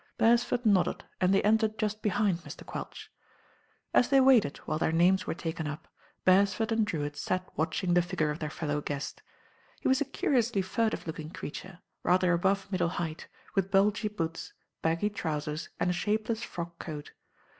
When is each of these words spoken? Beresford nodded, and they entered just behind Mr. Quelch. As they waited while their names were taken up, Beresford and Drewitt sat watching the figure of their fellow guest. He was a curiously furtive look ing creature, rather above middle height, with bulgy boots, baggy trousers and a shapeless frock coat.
Beresford 0.17 0.65
nodded, 0.65 1.03
and 1.21 1.31
they 1.31 1.43
entered 1.43 1.77
just 1.77 2.01
behind 2.01 2.39
Mr. 2.39 2.65
Quelch. 2.65 3.11
As 3.93 4.09
they 4.09 4.19
waited 4.19 4.57
while 4.65 4.79
their 4.79 4.91
names 4.91 5.27
were 5.27 5.35
taken 5.35 5.67
up, 5.67 5.87
Beresford 6.25 6.71
and 6.71 6.87
Drewitt 6.87 7.15
sat 7.15 7.47
watching 7.55 7.93
the 7.93 8.01
figure 8.01 8.31
of 8.31 8.39
their 8.39 8.49
fellow 8.49 8.81
guest. 8.81 9.21
He 9.79 9.87
was 9.87 10.01
a 10.01 10.05
curiously 10.05 10.63
furtive 10.63 11.05
look 11.05 11.19
ing 11.19 11.29
creature, 11.29 11.81
rather 12.01 12.33
above 12.33 12.71
middle 12.71 12.89
height, 12.89 13.27
with 13.53 13.69
bulgy 13.69 14.07
boots, 14.07 14.53
baggy 14.81 15.11
trousers 15.11 15.69
and 15.79 15.91
a 15.91 15.93
shapeless 15.93 16.41
frock 16.41 16.79
coat. 16.79 17.11